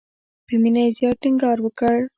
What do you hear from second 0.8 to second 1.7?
یې زیات ټینګار